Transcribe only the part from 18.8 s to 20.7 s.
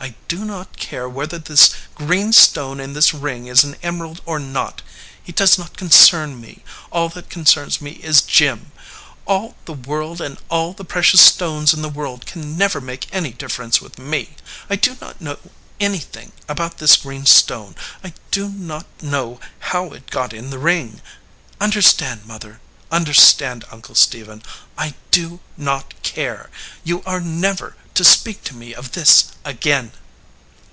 know how it got in the